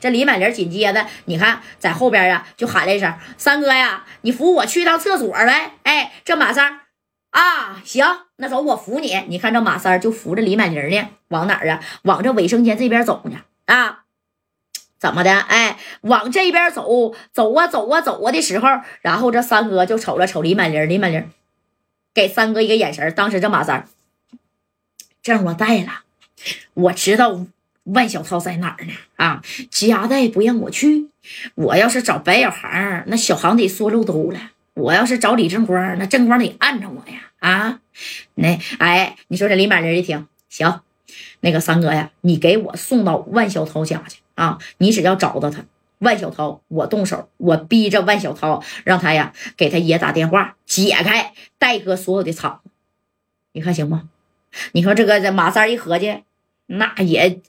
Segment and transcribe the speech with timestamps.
[0.00, 6.80] 这李满林紧接着，你看在后边啊，就喊了一声：“三哥呀，你扶我去趟厕所呗。”哎，这马三
[7.30, 8.04] 啊，行，
[8.36, 9.24] 那走，我扶你。
[9.28, 11.80] 你看这马三就扶着李满林呢，往哪儿啊？
[12.02, 13.36] 往这卫生间这边走呢。
[13.66, 14.04] 啊，
[14.98, 15.38] 怎么的？
[15.38, 18.68] 哎，往这边走，走啊，走啊，走啊的时候，
[19.02, 21.28] 然后这三哥就瞅了瞅李满林，李满林
[22.14, 23.14] 给三哥一个眼神。
[23.14, 23.86] 当时这马三
[25.22, 26.02] 证我带了，
[26.74, 27.44] 我知道。
[27.84, 28.92] 万小涛在哪儿呢？
[29.16, 31.08] 啊，家代不让我去。
[31.54, 34.52] 我要是找白小航，那小航得说漏兜了。
[34.74, 37.30] 我要是找李正光，那正光得按着我呀。
[37.40, 37.80] 啊，
[38.34, 40.80] 那哎，你说这李满林一听，行，
[41.40, 44.58] 那个三哥呀，你给我送到万小涛家去啊。
[44.78, 45.64] 你只要找到他，
[45.98, 52.60] 万小涛，我动手，我逼着万小涛，让他呀给他爷打电话，解开戴哥所有的厂。
[53.52, 54.08] 你看行吗？
[54.72, 56.22] 你说这个这马三一合计。
[56.72, 57.40] 那也，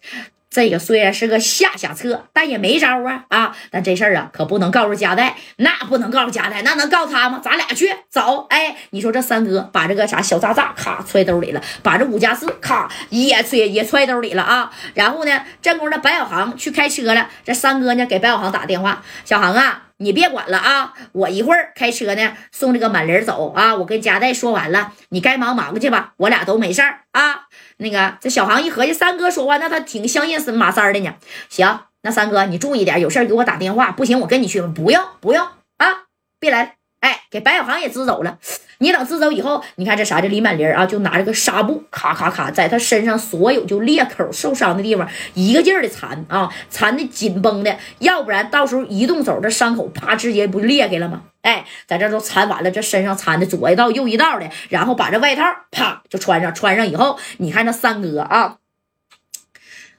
[0.49, 3.55] 这个虽然是个下下策，但也没招啊啊！
[3.69, 7.39] 但这事儿啊，可不能告诉贾代，那不能告诉贾代，那能告他吗？
[7.41, 14.71] 咱俩去走，哎，你说这三哥把这个啥小渣渣咔揣兜里了，把这五加四咔也揣也揣兜里了啊！
[14.95, 19.83] 然后呢，这功夫白小航去开车了，这三哥呢给白小航打电话，小航啊。
[20.01, 20.93] 你别管了啊！
[21.11, 23.75] 我一会儿开车呢，送这个满林走啊！
[23.75, 27.47] 我跟佳代说完了，你该忙忙去吧，我俩都没事儿啊。
[27.77, 31.13] 那个这小航一合计，三哥说话，那他挺相信马三的呢。
[31.49, 33.91] 行，那三哥你注意点，有事给我打电话。
[33.91, 34.71] 不行，我跟你去吧。
[34.73, 35.45] 不用，不用
[35.77, 36.05] 啊，
[36.39, 36.80] 别来。
[37.01, 38.39] 哎，给白小航也支走了。
[38.79, 40.19] 你等支走以后，你看这啥？
[40.19, 51.23] 这李满林啊，就拿这个纱布，咔咔咔，在他身上所有就裂口、受伤的地方，一个劲儿的缠啊，缠的紧绷的，要不然到时候一动手，这伤口啪直接不裂开了吗？
[51.43, 58.57] 哎，在这都缠完了，这身上缠的左一道右一道的，然后把这外套啪就穿上，穿上以后，你看这三哥啊，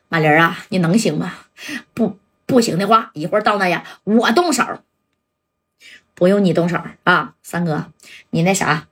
[0.08, 1.34] 满林啊，你能行吗？
[1.94, 4.64] 不不行的话，一会儿到那呀，我动手。
[6.22, 7.86] 不用你动手啊，三哥，
[8.30, 8.86] 你那啥，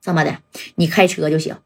[0.00, 0.38] 这么的，
[0.76, 1.56] 你开车就行。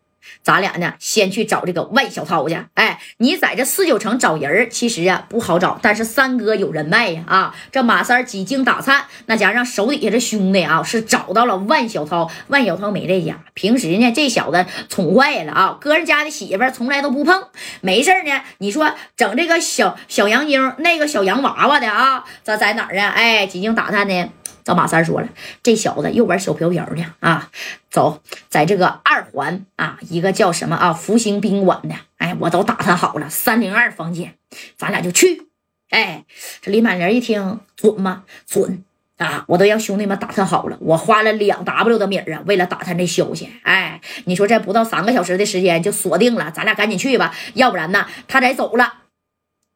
[0.43, 2.59] 咱俩呢，先去找这个万小涛去。
[2.73, 7.25] 哎，你在这四九城找人，其实啊不好找，但是三哥有人脉呀。
[7.27, 12.31] 啊，这马三几经打探，那家让手底下这兄弟啊，是找到了万小涛。
[12.47, 17.45] 万小涛没在家，平时呢，这小子宠坏了啊，哥人家的媳妇从来都不碰。
[17.83, 23.11] 没事呢，你说整这个小小洋妞，那个小洋娃娃的啊，咱在哪儿啊？
[23.11, 24.31] 哎，几经打探呢。
[24.69, 25.29] 找马三说了，
[25.63, 27.51] 这小子又玩小飘飘呢啊！
[27.91, 28.21] 走，
[28.51, 34.35] 在这个二环啊，一个叫什么啊福星宾馆的，哎，我都打探好了，三零二房间，
[34.77, 35.47] 咱俩就去。
[35.89, 36.27] 哎，
[36.61, 38.25] 这李满林一听准吗？
[38.47, 38.85] 准
[39.17, 39.47] 啊！
[39.49, 43.49] 我都让兄弟们打探好了，我花了两 W 的米啊，为了打探这消息。
[43.63, 48.93] 哎，你说这不到三个小时的时间就锁定了，咱俩赶紧去吧，要不然呢，他得走了。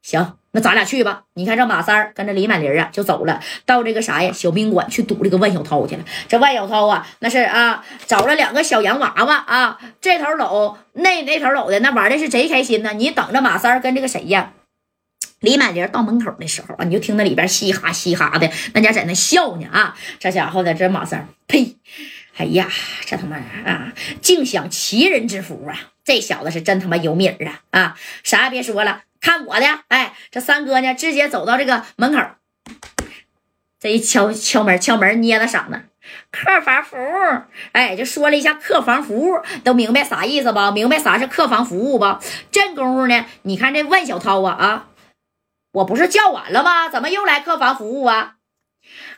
[0.03, 0.37] 行。
[0.55, 1.23] 那咱俩去吧。
[1.33, 6.05] 你看这马三儿跟着李满林啊，就走了，到这个啥呀小宾馆去堵这个万小涛去了。
[6.29, 12.93] 这万小涛啊，那是啊，找了两个小洋娃娃啊，这头搂那那头搂的，那玩的是贼开心呢。
[12.93, 14.53] 你等着马三儿跟这个谁呀，
[15.41, 19.97] 李满林到门口的时候啊，你就听那里边嘻哈嘻哈的，那家在那笑呢啊。
[20.19, 21.77] 这家伙的这马三，呸！
[22.37, 22.69] 哎呀，
[23.07, 25.93] 这他妈啊，尽享奇人之福啊！
[26.05, 27.97] 这小子是真他妈有米儿啊啊！
[28.23, 29.03] 啥也别说了。
[29.23, 32.21] 看我的，哎，这三哥呢，直接走到这个门口，
[33.79, 35.81] 这一敲敲门，敲门捏着嗓子，
[36.33, 40.73] 客房服务，哎，就说了一下客房服务，都明白啥意思吧？
[40.73, 42.21] 明白啥是客房服务吧？
[42.51, 44.89] 这功夫呢，你看这万小涛啊啊，
[45.71, 46.89] 我不是叫晚了吗？
[46.89, 48.35] 怎么又来客房服务啊？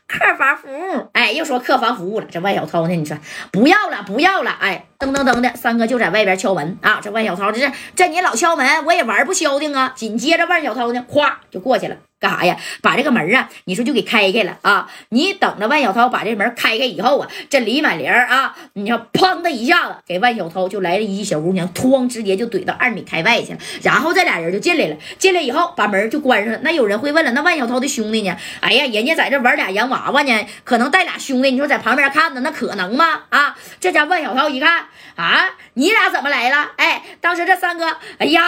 [0.07, 2.27] 客房服务，哎，又说客房服务了。
[2.31, 2.95] 这万小涛呢？
[2.95, 3.17] 你说
[3.51, 7.01] 不要了，不要了，哎，噔噔噔的，三哥就在外边敲门啊。
[7.03, 9.93] 这万小涛这是这你老敲门，我也玩不消停啊。
[9.97, 11.97] 紧接着万小涛呢，咵就过去了。
[12.21, 12.57] 干啥呀？
[12.81, 14.91] 把这个门啊，你说就给开开了啊！
[15.11, 23.59] 你等着万小涛把这门开开以后啊，这李满玲啊，你说砰的一下子，给万小涛就来了一小姑娘，哐，直接就怼到二米开外去了。
[23.83, 26.61] 然后这俩人就进来了，进来以后把门就关上了。
[26.63, 28.35] 那有人会问了，那万小涛的兄弟呢？
[28.61, 33.23] 哎呀，人家在这玩俩洋娃娃呢，可能带俩兄弟，你说在旁边看呢，那可能吗？
[33.31, 33.57] 啊！
[33.81, 34.87] 这家万小涛一看
[35.17, 36.73] 啊，你俩怎么来了？
[36.77, 38.43] 哎，当时这三哥，哎呀，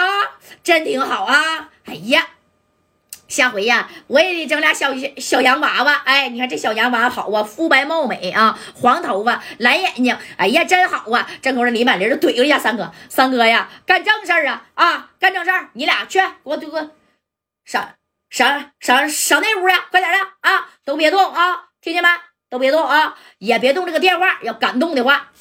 [0.63, 1.69] 真挺好啊！
[1.85, 2.27] 哎呀。
[3.27, 5.95] 下回呀，我也得整俩小小洋娃娃。
[6.05, 10.17] 哎，你看这小洋娃娃好啊，肤白貌美啊，黄头发，蓝眼睛。
[10.37, 11.29] 哎呀，真好啊！
[11.41, 15.69] 这会儿李满林就怼了一下三哥，三哥呀，干正事儿啊啊，干正事儿！
[15.73, 16.91] 你俩去，给我给我
[17.65, 17.89] 上
[18.29, 22.09] 上上上那屋去，快点的啊，都别动啊，听见没？
[22.49, 25.31] 都别动啊，也别动这个电话，要敢动的话，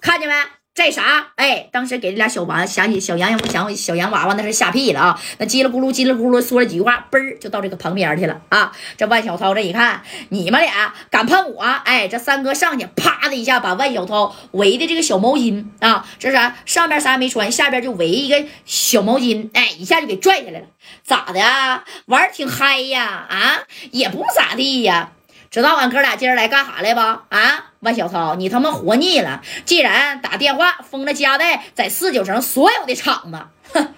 [0.00, 0.34] 看见没？
[0.76, 1.28] 这啥？
[1.36, 5.20] 哎，当时给这俩小娃想起小羊小小洋娃娃，那是吓屁了啊！
[5.38, 8.70] 那叽里咕噜叽里咕噜说了几句话，嘣儿就到这个旁边去了啊！
[8.94, 11.62] 这万小涛这一看，你们俩敢碰我？
[11.62, 20.66] 哎，这三哥上去，啪的一下把万小涛围的这个小毛巾啊，这啥上面啥也没穿，下边就围一个小毛巾，哎，一下就给拽下来了。
[21.02, 21.84] 咋的啊？
[22.04, 23.26] 玩挺嗨呀？
[23.30, 23.60] 啊，
[23.92, 25.12] 也不咋地呀。
[25.50, 27.24] 知道俺哥俩今儿来干啥来吧？
[27.30, 29.42] 啊，万小涛，你他妈活腻了！
[29.64, 33.38] 既然打电话封了加代在四九城所有的厂子，
[33.72, 33.94] 哼，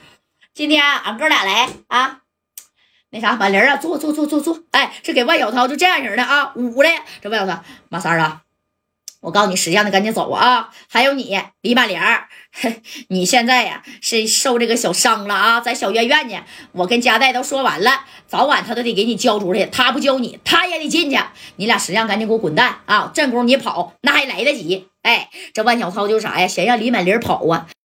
[0.54, 2.20] 今天俺哥俩来啊，
[3.10, 6.88] 那啥，婉玲啊，坐坐坐坐坐，哎，这给万小涛就这样型的啊，捂的。
[7.20, 8.42] 这万小涛，马三啊，
[9.20, 10.70] 我告诉你，识相的赶紧走啊！
[10.88, 12.00] 还有你，李满玲，
[13.08, 16.36] 你现在呀是受这个小伤了啊，在小院院呢。
[16.72, 19.66] 我跟嘉代都说完了，早晚他都得给你交出去。
[19.66, 21.18] 他不交你，他也得进去。
[21.56, 23.10] 你俩识相，赶紧给我滚蛋啊！
[23.12, 24.86] 正宫你跑，那还来得及。
[25.02, 26.46] 哎，这万小涛就啥呀？
[26.46, 27.66] 想让李满玲跑啊？